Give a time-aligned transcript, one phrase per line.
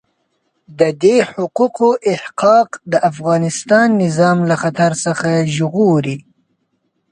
[0.79, 6.17] د دې حقوقو احقاق د افغانستان نظام له خطر څخه ژغوري.